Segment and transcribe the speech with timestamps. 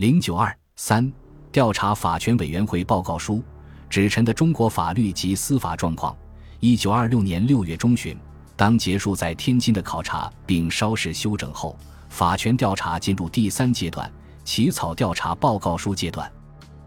[0.00, 1.12] 零九二三
[1.52, 3.42] 调查法权委员会报告书，
[3.90, 6.16] 指陈的中国法律及司法状况。
[6.58, 8.16] 一九二六年六月中旬，
[8.56, 11.76] 当结束在天津的考察并稍事休整后，
[12.08, 14.10] 法权调查进入第三阶段——
[14.42, 16.32] 起草调查报告书阶段。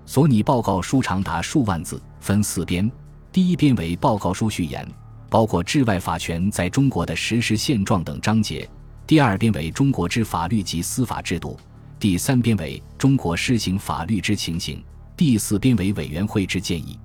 [0.07, 2.91] 索拟报告书长达数万字，分四编。
[3.32, 4.91] 第一编为报告书序言，
[5.30, 8.68] 包括治外法权在中国的实施现状等章节；
[9.05, 11.55] 第二编为中国之法律及司法制度；
[12.04, 14.75] 第三编为中国施行法律之情形；
[15.16, 16.99] 第四编为委员会之建议。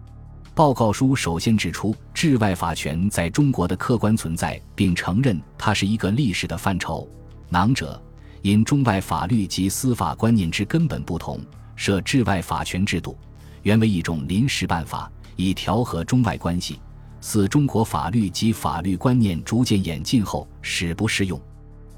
[0.56, 7.08] 报告书首先指出治外法权在中国的客观存在，并承认它是一个历史的范畴。
[7.48, 8.02] 囊者
[8.42, 11.40] 因中外法律及司法观念之根本不同，
[11.76, 13.16] 设治外法权制度，
[13.62, 15.08] 原为一种临时办法。
[15.36, 16.80] 以调和中外关系，
[17.20, 21.40] 似中国法律及法律观念逐渐演进后，始不适用。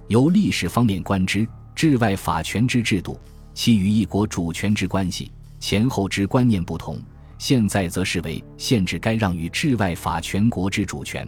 [0.08, 1.48] 由历史方面观之，
[1.80, 3.18] 治外法权之制度，
[3.54, 6.98] 其与一国主权之关系前后之观念不同，
[7.38, 11.26] 现在则视为限制该让与治外法权国之主权。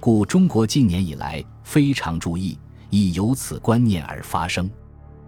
[0.00, 2.58] 故中国近年以来非常注意，
[2.90, 4.68] 亦由此观念而发生。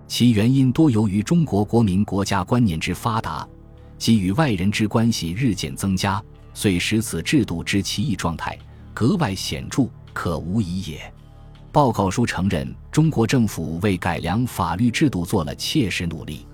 [0.09, 3.49] 其原因多由于中国国民国家观念之发达。
[3.97, 6.21] 即与外人之关系日渐增加，
[6.53, 8.59] 遂使此制度之奇异状态
[8.93, 11.15] 格外显著，可无疑也。
[11.71, 16.47] 报告书承认，中国政府为改良法律制度做了切实努力，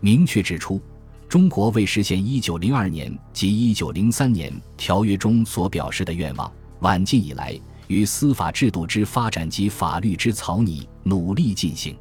[0.00, 0.80] 明确指出，
[1.28, 11.94] 中国为实现1902年及1903年条约中所表示的愿望，晚近以来与司法制度之发展及法律之草拟努力进行。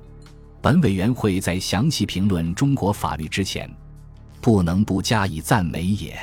[0.62, 3.70] 本委员会在详细评论中国法律之前。
[4.40, 6.20] 不能不加以赞美也，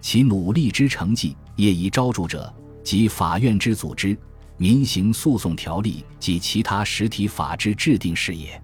[0.00, 2.50] 其努力之成绩，业已昭著者，
[2.82, 4.16] 及法院之组织、
[4.62, 8.62] 民刑诉讼条例及其他实体法之制定事业。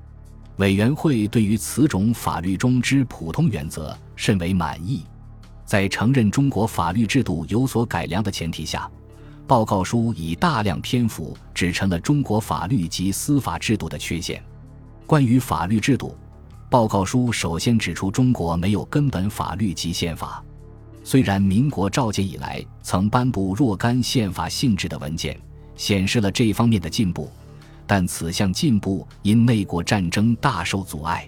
[0.58, 5.02] 委员会对于此种法律中之普通原则甚为满意。
[5.64, 8.88] 在承认中国法律制度有所改良的前提下，
[9.44, 14.40] 报告书以大量篇幅指陈了中国法律及司法制度的缺陷。
[15.04, 16.16] 关于法律制度。
[16.70, 20.44] 报告书首先指出，中国没有根本法律及宪法。
[21.02, 25.36] 虽然民国召建以来曾颁布若干宪法性质的文件，
[25.78, 27.30] 显示了这方面的进步，
[27.86, 31.26] 但此项进步因内国战争大受阻碍。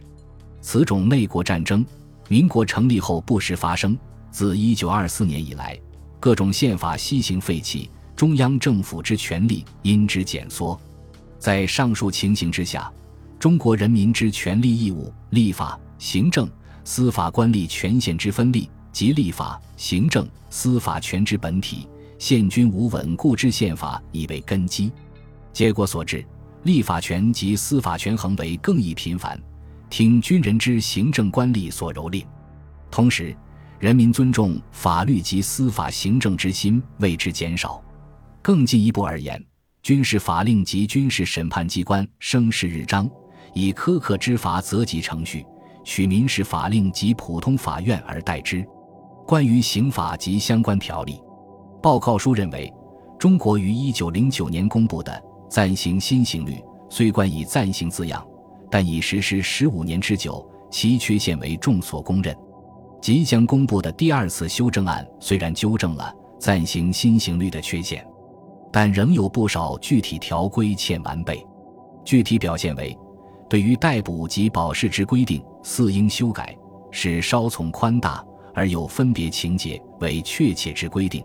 [0.61, 1.83] 此种内国战争，
[2.28, 3.97] 民国成立后不时发生。
[4.31, 5.81] 自1924年以来，
[6.21, 10.78] 各种宪法西行废弃，中央政府之权力因之减缩。
[11.38, 12.93] 在上述情形之下，
[13.38, 16.49] 中国人民之权利义务、立法、行政、
[16.84, 21.88] 司法官吏权限之分立及立法、行政、司法权之本体，
[22.20, 24.92] 现军无稳固之宪法以为根基，
[25.54, 26.22] 结果所致，
[26.64, 29.41] 立法权及司法权衡为更易频繁，
[29.88, 32.22] 听军人之行政官吏所蹂躏。
[32.91, 33.34] 同时，
[33.78, 37.82] 人民尊重法律及司法行政之心为之减少。
[38.42, 39.42] 更进一步而言，
[39.82, 43.10] 军事法令及军事审判机关声势日张。
[43.54, 45.42] 以苛刻之法择己程序，
[45.84, 48.62] 取民事法令及普通法院而代之。
[49.26, 51.19] 关于刑法及相关条例，
[51.83, 52.71] 报告书认为，
[53.19, 55.11] 中国于一九零九年公布的
[55.49, 56.53] 《暂行新刑律》
[56.91, 58.23] 虽冠以“暂行”字样，
[58.71, 62.37] 但已实施十五年之久，其缺陷为众所公认。
[63.01, 68.07] 即将公布的第二次修正案虽然纠正了《暂行新刑律》的缺陷，
[68.71, 71.43] 但仍有不少具体条规欠完备。
[72.05, 72.97] 具体表现为。
[73.49, 76.57] 对于逮捕及保释之规定，似应修改，
[76.93, 78.25] 使稍从宽大
[78.55, 81.21] 而有分别情节为确切之规定；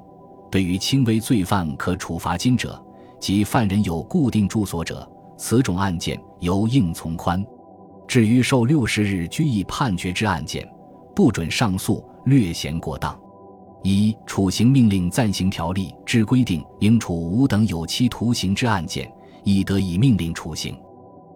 [0.55, 2.81] 对于轻微罪犯可处罚金者，
[3.19, 5.05] 及犯人有固定住所者，
[5.37, 7.43] 此种案件由应从宽；
[8.07, 10.65] 至于受六十日拘役判决之案件，
[11.13, 13.19] 不准上诉，略嫌过当。
[13.83, 19.11] 一处刑命令暂行条例之规定，应处五等有期徒刑之案件，
[19.43, 20.73] 亦得以命令处刑。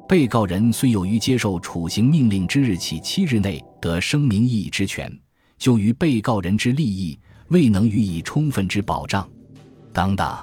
[0.07, 5.11] 被告人虽有于接受处刑命令之日起七日内得声明异议之权，
[5.57, 7.19] 就于被告人之利益
[7.49, 9.29] 未能予以充分之保障，
[9.93, 10.37] 等等。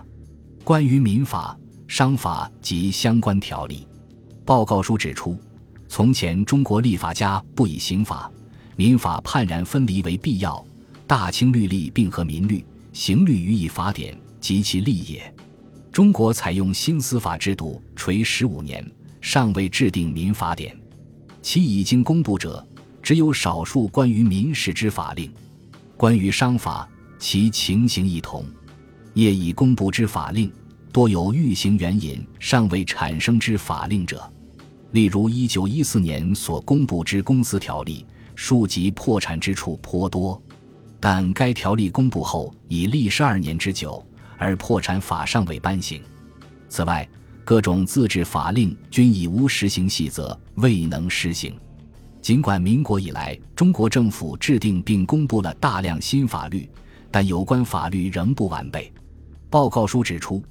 [0.62, 1.58] 关于民法、
[1.88, 3.87] 商法及相关条例，
[4.44, 5.38] 报告书指出，
[5.88, 8.31] 从前中国立法家不以刑法、
[8.76, 10.64] 民法判然分离为必要，
[11.06, 15.35] 大清律例并合民律、刑律予以法典及其立也。
[15.91, 18.85] 中国采用新司法制度垂十五年。
[19.23, 20.79] 尚未制定民法典，
[21.43, 22.64] 其已经公布者
[23.03, 25.32] 只有少数关于民事之法令。
[25.97, 28.44] 关于商法，其情形异同，
[29.14, 30.52] 业已公布之法令
[30.92, 34.30] 多有欲行援引尚未产生之法令者。
[34.92, 40.40] 例如一九一四年所公布之公司条例，数及破产之处颇多。
[40.98, 44.04] 但该条例公布后已历时二年之久，
[44.38, 46.02] 而破产法尚未颁行。
[46.69, 47.06] 此外，
[47.44, 51.54] 各种自治法令均已无实行细则，未能施行。
[52.22, 56.69] 尽管民国以来，中国政府制定并公布了大量新法律，
[57.11, 58.93] 但有关法律仍不完备。
[59.49, 60.43] 报告书指出，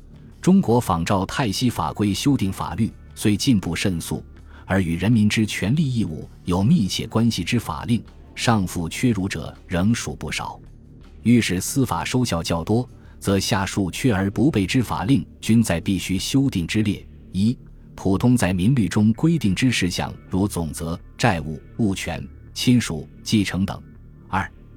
[0.42, 4.24] 中国仿照泰西法规修订法律，虽进步甚速。
[4.66, 8.04] 而与人民之权利义务有密切关系之法令，
[8.34, 10.60] 尚负缺如者仍属不少。
[11.22, 12.88] 欲使司法收效较多，
[13.20, 17.56] 则下述缺而不备之法令均在必须修订之列：一、
[17.94, 23.80] 普通在民律中规定之事项，如总则、债务、物权、亲属、继承等；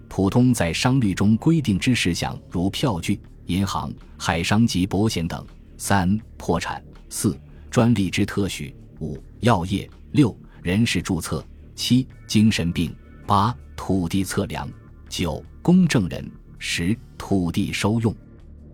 [0.09, 5.41] 普通在商律中规定之事项，如票据、银行、海商及保险等；
[5.77, 7.39] 三、破产；四、
[7.71, 8.75] 专利之特许。
[9.01, 11.41] 五、药业；六、人事注册；
[11.77, 12.91] 七、精神病；
[13.27, 14.67] 八、土地测量；
[15.09, 16.25] 九、公证人；
[16.59, 18.13] 十、土地收用。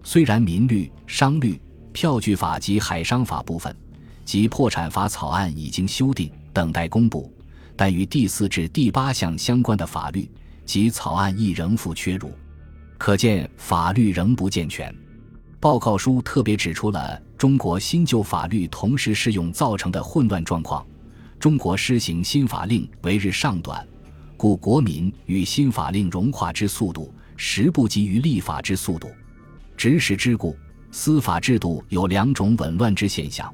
[0.02, 1.60] 虽然民律、商律、
[1.92, 3.76] 票据法及海商法部分
[4.25, 7.31] 及破产法草案已经修订，等待公布，
[7.76, 10.26] 但与第四至第八项相关的法律
[10.64, 12.32] 及草案亦仍负缺如，
[12.99, 14.94] 可见法律仍不健全。
[15.61, 20.87] 报告书特别指出了中国新旧法律同时适用造成的混乱状况。
[21.38, 23.87] 中国施行新法令为日尚短，
[24.37, 29.10] 故国民与新法令融化之速度实不及于立法之速度。
[29.76, 30.56] 执使之故，
[30.90, 33.52] 司法制度有两种紊乱之现象：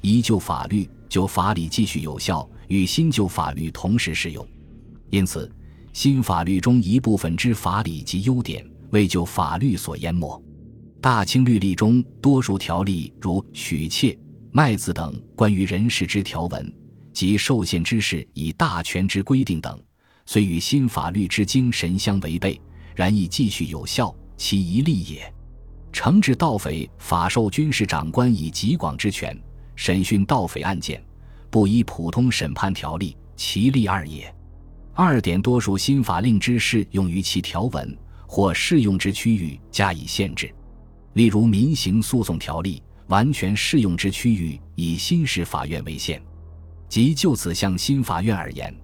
[0.00, 4.46] 一旧法律就法理继续有效，与新旧法律同时适用。
[5.10, 5.50] 因此，
[6.00, 10.42] 新法律中一部分之法理及优点为旧法律所淹没。
[10.98, 14.18] 大清律例中多数条例，如许妾、
[14.50, 16.74] 卖子等关于人事之条文
[17.12, 19.78] 及受限之事以大权之规定等，
[20.24, 22.58] 虽与新法律之精神相违背，
[22.96, 25.30] 然亦继续有效，其一利也。
[25.92, 29.38] 惩治盗匪法授军事长官以极广之权，
[29.76, 31.04] 审讯盗匪案件，
[31.50, 34.34] 不依普通审判条例，其利二也。
[34.92, 37.96] 二点多数新法令之适用于其条文
[38.26, 40.52] 或适用之区域加以限制。
[41.14, 46.22] 例如，民刑诉讼条例完全适用之区域以新式法院为限，
[46.88, 48.74] 即就此向新法院而言，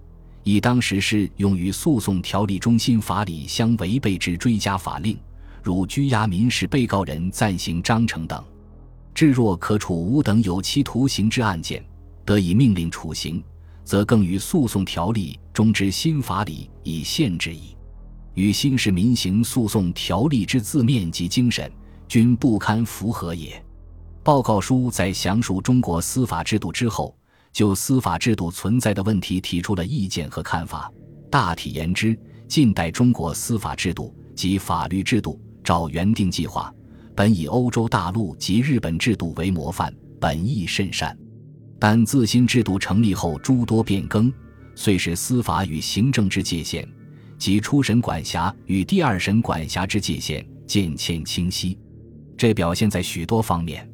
[0.42, 5.16] 以当时适用于诉讼条例中心法理相违背之追加法令，
[5.62, 8.42] 如拘押民事被告人暂行章程等，
[9.14, 11.84] 至若可处无等有期徒刑之案件，
[12.24, 13.42] 得以命令处刑，
[13.86, 17.74] 则更与诉讼条例中之新法理以限制矣，
[18.34, 21.72] 与新式民刑诉讼条例之字面及精神。
[22.08, 23.60] 均不堪符合也。
[24.22, 27.12] 报告书在详述中国司法制度之后，
[27.52, 30.88] 就司法制度存在的问题提出了意见和看法。
[31.28, 32.16] 大体言之，
[32.46, 36.72] 近代中国司法制度及法律制度照原定计划，
[37.16, 41.18] 本以欧洲大陆及日本制度为模范，本意甚善。
[41.78, 44.32] 但自新制度成立后，诸多变更，
[44.74, 46.88] 遂使司法与行政之界限，
[47.38, 51.78] 及初审管辖与第二审管辖之界限渐欠清晰。
[52.36, 53.88] 这表现在许多方面：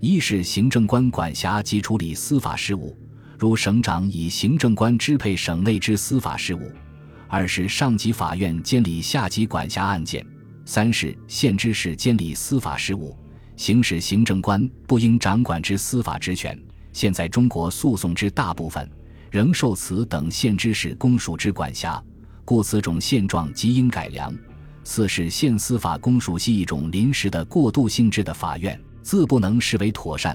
[0.00, 2.96] 一是行政官管辖及处理司法事务，
[3.38, 6.60] 如省长以行政官支配省内之司法事务；
[7.28, 10.22] 二是上级法院监理下级管辖案件；
[10.64, 13.16] 三是县知事监理司法事务，
[13.56, 16.56] 行使行政官不应掌管之司法职权。
[16.96, 18.90] 现在中国诉讼之大部分
[19.30, 22.02] 仍受此等县知事公署之管辖，
[22.42, 24.34] 故此种现状极应改良。
[24.82, 30.34] 四是县司法公署系一种临时的过渡性质的法院，自不能视为妥善。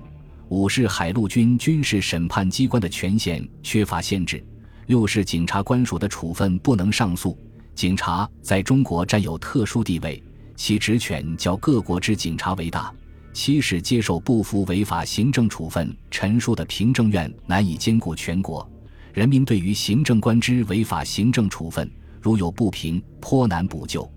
[0.49, 4.45] 五是海陆军军事审判机关的权限缺乏限制。
[4.85, 7.35] 六是警察官署的处分不能上诉。
[7.73, 10.23] 警察在中国占有特殊地位，
[10.55, 12.93] 其职权较各国之警察为大。
[13.33, 18.69] 七是接受不服违法行政处分陈述的平政院难以兼顾全国
[19.13, 21.89] 人民对于行政官之违法行政处分，
[22.21, 24.09] 如有不平，颇难补救。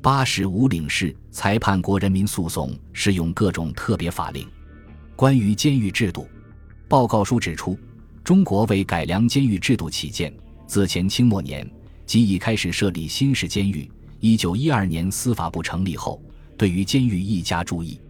[0.00, 4.46] 八十五领事裁判国人民诉讼适用各种特别法令。
[5.16, 6.28] 关于监狱制度，
[6.88, 7.76] 报告书指出，
[8.22, 10.32] 中国为改良监狱制度起见，
[10.68, 11.68] 自前清末年
[12.06, 13.90] 即已开始设立新式监狱。
[14.20, 16.22] 一九一二年司法部成立后，
[16.56, 18.00] 对于监狱一加注意。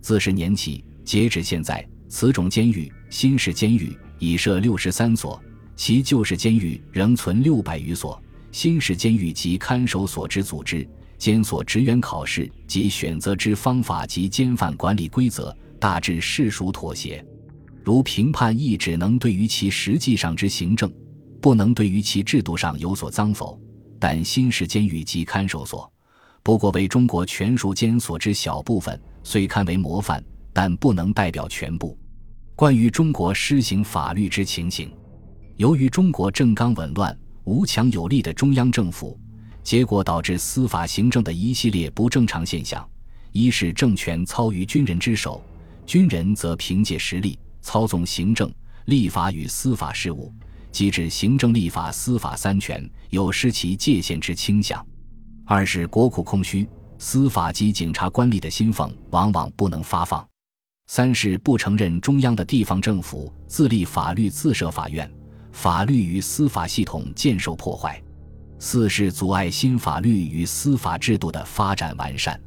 [0.00, 5.40] 自十年起，截止现在，此种监狱新式监狱已设六十三所，
[5.76, 8.20] 其旧式监狱仍存六百余所。
[8.52, 10.88] 新式监狱及看守所之组织。
[11.18, 17.22] 监所职员考试及选择之方法及监犯管理规则大致世俗妥协。
[17.84, 20.90] 如评判亦只能对于其实际上之行政，
[21.38, 23.60] 不能对于其制度上有所脏否。
[23.98, 25.92] 但新式监狱及看守所，
[26.42, 30.22] 不过为中国权术监所之小部分，虽堪为模范，
[30.52, 31.96] 但不能代表全部。
[32.56, 34.92] 关于中国施行法律之情形，
[35.56, 39.18] 由于中国政纲紊乱、无强有力的中央政府，
[39.62, 42.86] 结果导致司法行政的一系列不正常现象：
[43.32, 45.42] 一是政权操于军人之手，
[45.86, 48.52] 军人则凭借实力操纵行政、
[48.86, 50.32] 立法与司法事务。
[50.72, 54.78] 即指行政、立法、司法三权有失其界限之倾向；
[55.44, 56.64] 二是国库空虚，
[57.02, 60.22] 司法及警察官吏的薪俸往往不能发放；
[60.86, 65.10] 三是不承认中央的地方政府自立法律、自设法院，
[65.50, 67.94] 法律与司法系统渐受破坏；
[68.58, 72.38] 四是阻碍新法律与司法制度的发展完善。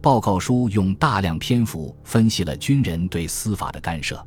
[0.00, 4.24] 报告书用大量篇幅分析了军人对司法的干涉，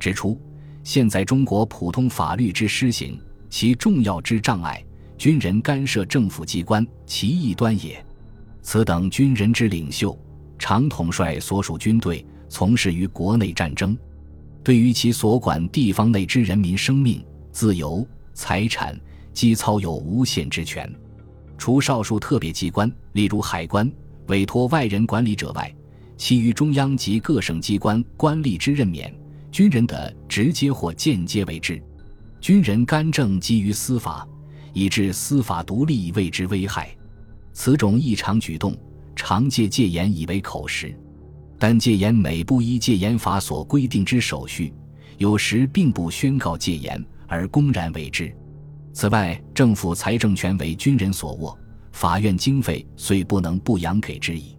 [0.00, 0.40] 指出。
[0.84, 4.82] 现在中国普通法律之施行，其重要之障碍，
[5.18, 8.04] 军人干涉政府机关其一端也。
[8.62, 10.16] 此等军人之领袖，
[10.58, 13.96] 常统帅所属军队，从事于国内战争，
[14.62, 18.98] 对于其所管地方内之人民生命、自由、财产，
[19.32, 20.90] 即操有无限之权。
[21.58, 23.90] 除少数特别机关，例如海关，
[24.28, 25.72] 委托外人管理者外，
[26.16, 29.12] 其余中央及各省机关官吏之任免。
[29.50, 31.82] 军人的直接或间接为之，
[32.40, 34.26] 军人干政基于司法，
[34.72, 36.96] 以致司法独立为之危害。
[37.52, 38.76] 此种异常举动，
[39.14, 40.94] 常借戒严以为口实，
[41.58, 44.72] 但戒严每不依戒严法所规定之手续，
[45.18, 48.34] 有时并不宣告戒严而公然为之。
[48.92, 51.58] 此外，政府财政权为军人所握，
[51.92, 54.56] 法院经费虽不能不养给之矣。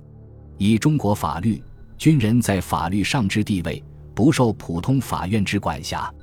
[0.57, 1.61] 以中国法律，
[1.97, 3.83] 军人在法律上之地位。
[4.15, 6.13] 不受普通法院之管辖，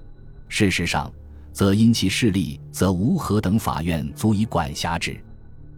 [0.48, 1.12] 事实上，
[1.52, 5.20] 则因其势力，则无何等法院足以管辖之。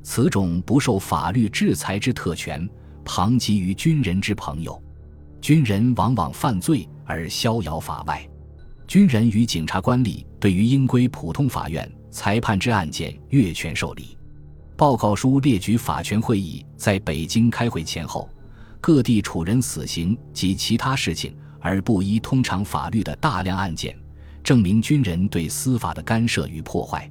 [0.02, 2.68] 此种不受法律制裁之特权，
[3.04, 4.80] 旁及于军人之朋友。
[5.40, 8.26] 军人往往犯罪而逍遥法外。
[8.86, 14.16] 军人与警察官吏对于应归普通法院裁判之案件，越权受理。
[14.76, 18.28] 报告书列举法权会议在北京开会前后，
[18.80, 21.34] 各地处人死刑及其他事情。
[21.64, 23.96] 而不依通常法律的大量案件，
[24.42, 27.08] 证明军人对司法的干涉与破坏。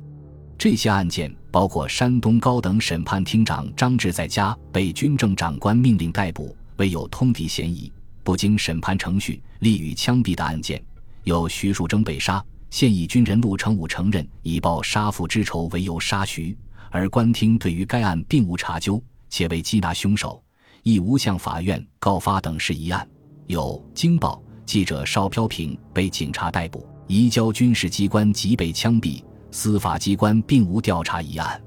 [0.57, 7.91] 这些案件包括山东高等审判厅长张志在家被军政长官命令逮捕，为有通敌嫌疑，
[8.23, 10.79] 不经审判程序立予枪毙的案件；
[11.25, 16.57] 有徐树铮被杀，现役军人陆成武承认以报杀父之仇为由杀徐，
[16.89, 20.41] 而官厅对于该案并无查究，且未缉拿凶手，
[20.83, 23.05] 亦无向法院告发等事一案。
[23.47, 31.61] 有《京报》记者邵飘萍被警察逮捕，移交军事机关即被枪毙，司法机关并无调查一案。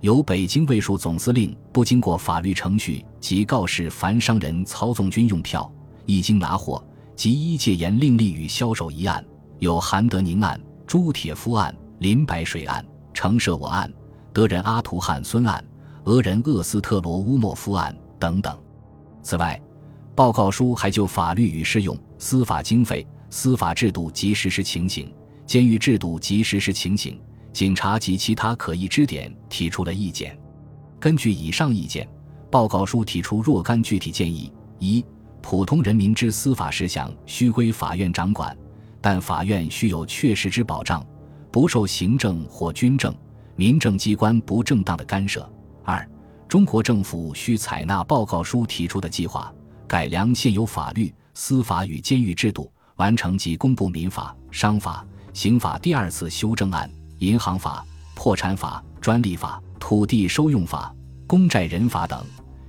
[0.00, 5.70] 由北京卫戍总司令不经过法律程序即告示凡商人操纵军用票，
[6.04, 6.82] 一经拿获
[7.16, 9.24] 即依戒严令立予销售一案。
[9.60, 13.90] 有韩德宁案、朱铁夫案、林白水案、程舍我案、
[14.32, 15.64] 德人阿图汉孙案、
[16.04, 18.54] 俄人厄斯特罗乌莫夫案等等。
[19.22, 19.58] 此外，
[20.14, 25.10] 报告书还就法律与适用、司法经费、司法制度及实施情形、
[25.46, 27.20] 监狱制度及实施情形、
[27.52, 30.38] 警察及其他可疑之点提出了意见。
[30.98, 32.08] 根据以上意见，
[32.50, 35.04] 报告书提出若干具体建议：一、
[35.42, 38.56] 普通人民之司法事项须归法院掌管，
[39.00, 41.06] 但法院须有确实之保障，
[41.52, 43.14] 不受行政或军政、
[43.54, 45.42] 民政机关不正当的干涉；
[45.84, 46.08] 二、
[46.48, 49.52] 中国政府需采纳报告书提出的计划。
[49.86, 56.88] 改良现有法律、司法与监狱制度，完成及公布民法、商法、刑法第二次修正案、
[57.18, 60.94] 银行法、破产法、专利法、土地收用法、
[61.26, 62.24] 公债人法等，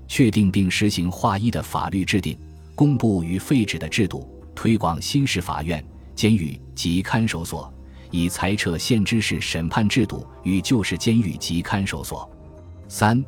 [0.07, 2.35] 确定并实行划一的法律制定、
[2.73, 7.71] 公布与废止的制度，推广新式法院、监狱及看守所，
[8.09, 12.27] 以裁撤现知式审判制度与旧式监狱及看守所。
[12.87, 13.23] 三，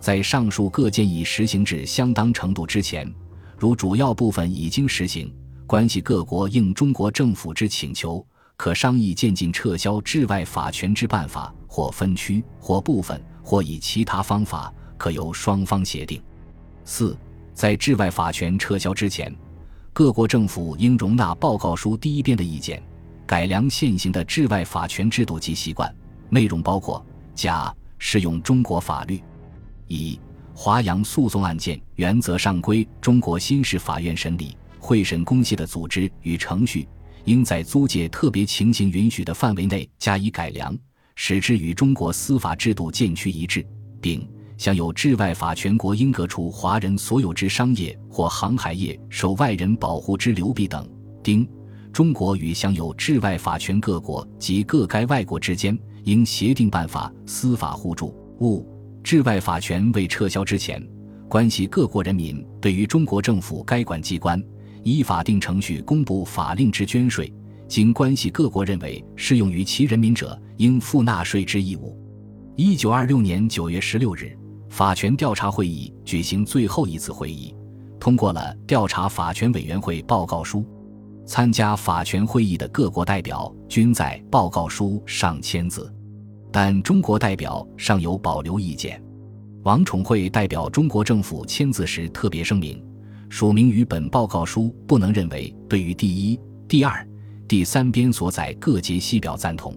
[0.00, 3.10] 在上述各建议实行至相当程度之前。
[3.56, 5.34] 如主要部分已经实行，
[5.66, 8.24] 关系各国应中国政府之请求，
[8.62, 16.22] 可商议渐进撤销治外法权之办法，或分区，或部分，或以其他方法，可由双方协定。
[16.84, 17.18] 四，
[17.52, 19.34] 在治外法权撤销之前，
[19.92, 22.80] 各国政府应容纳报告书第一编的意见，
[23.26, 25.92] 改良现行的治外法权制度及习惯，
[26.28, 27.04] 内容包括：
[27.34, 29.18] 甲适用中国法律；
[29.88, 30.20] 乙。
[30.54, 36.86] 华阳诉讼案件原则上归中国新式法院审理，会审公系的组织与程序
[37.24, 40.76] 应在租界特别情形允许的范围内加以改良，
[41.14, 43.64] 使之与中国司法制度渐趋一致，
[44.00, 50.88] 并享有治外法权国应各处华人所有之商业或航海业受外人保护之流弊等。
[51.22, 51.48] 丁，
[51.92, 58.14] 中国与享有治外法权各国及各该外国之间，应协定办法司法互助。
[58.40, 58.66] 戊，
[59.04, 60.84] 治外法权未撤销之前，
[61.28, 64.42] 关系各国人民对于中国政府该管机关。
[64.82, 67.32] 依法定程序公布法令之捐税，
[67.68, 71.98] 经关系各国认为适用于其人民者，应付纳税之义务。
[72.56, 74.36] 一九二六年九月十六日，
[74.68, 77.54] 法权调查会议举行最后一次会议，
[77.98, 80.64] 通过了调查法权委员会报告书。
[81.24, 85.90] 参加法权会议的各国代表均在报告书上签字，
[86.50, 89.00] 但中国代表尚有保留意见。
[89.62, 92.84] 王宠惠代表中国政府签字时特别声明。
[93.32, 97.08] 署名于本报告书不能认为对于第一、第二、
[97.48, 99.74] 第三编所载各节细表赞同。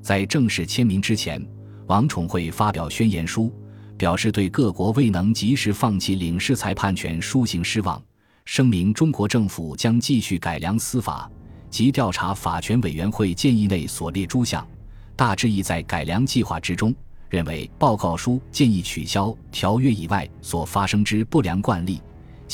[0.00, 1.44] 在正式签名之前，
[1.88, 3.52] 王宠惠发表宣言书，
[3.96, 8.00] 表示对各国未能及时放弃领事裁判权书行失望，
[8.44, 11.28] 声明中国政府将继续改良司法
[11.68, 14.64] 及调查法权委员会建议内所列诸项，
[15.16, 16.94] 大致意在改良计划之中。
[17.28, 22.00] 认为报告书建议取消条约以外所发生之不良惯例。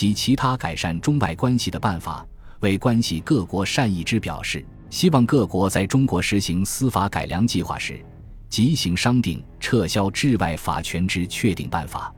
[0.00, 2.26] 及其他改善中外关系的办法，
[2.60, 4.64] 为关系各国善意之表示。
[4.88, 8.02] 希望各国在中国实行司法改良计划时，
[8.48, 12.10] 即行商定撤销治外法权之确定办法，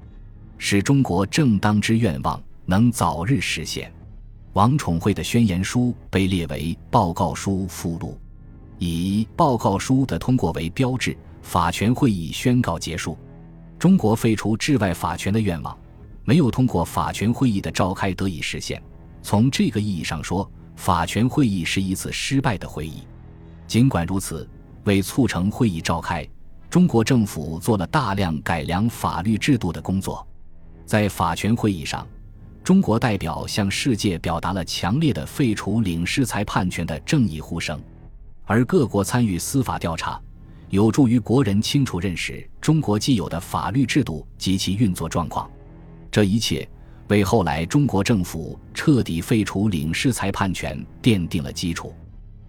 [0.58, 3.92] 使中国正当之愿望能早日实现。
[4.52, 8.16] 王宠惠的宣言书被列为报告书附录，
[8.78, 13.18] 以报告书的通过为标志，法权会议宣告结束。
[13.76, 15.76] 中国废除治外法权的愿望。
[16.25, 18.83] 没有通过法权会议的召开得以实现。
[19.23, 23.02] 从这个意义上说，法权会议是一次失败的会议。
[23.67, 24.49] 尽管如此，
[24.85, 26.29] 为促成会议召开，
[26.69, 30.26] 中国政府做了大量改良法律制度的工作。
[30.85, 32.06] 在法权会议上，
[32.65, 37.80] 中国代表向世界表达了强烈的废除领事裁判权的正义呼声。
[38.45, 40.21] 而各国参与司法调查，
[40.69, 45.49] 有助于国人清楚认识中国既有的法律制度及其运作状况。
[46.12, 46.68] 这一切
[47.08, 51.94] 为后来中国政府彻底废除领事裁判权奠定了基础。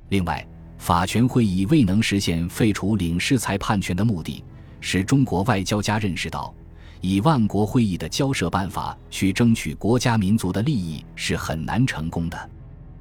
[0.09, 0.45] 另外，
[0.77, 4.43] 法权会议未能实现废除领事裁判权的目的，
[4.81, 6.53] 使中国外交家认识到，
[6.99, 12.49] 以万国会议的交涉办法去争取国家民族的利益是很难成功的。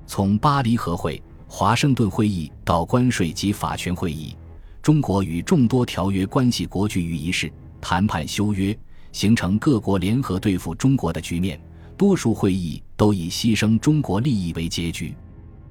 [0.06, 4.36] 从巴黎和会、华盛顿会议到关税及法权会议，
[4.80, 8.76] 中国与众多条约关系国聚于一室谈判修约。
[9.12, 11.60] 形成各国联合对付中国的局面，
[11.96, 15.14] 多数会议都以牺牲中国利益为结局，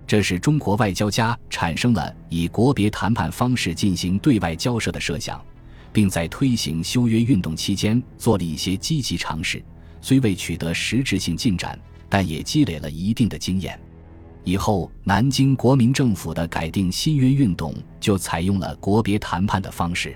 [0.08, 5.44] 这使中国外交家产生了以国别谈判方式进行对外交涉的设想，
[5.92, 9.64] 并在推行修约运动期间做了一些积极尝试，
[10.00, 11.78] 虽未取得实质性进展，
[12.08, 13.80] 但也积累了一定的经验。
[14.44, 20.16] 以后，南京国民政府的改定新约运动就采用了国别谈判的方式。